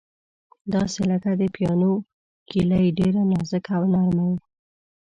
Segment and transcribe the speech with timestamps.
[0.73, 1.93] داسې لکه د پیانو
[2.49, 4.37] کیلۍ، ډېره نازکه او نرمه یې.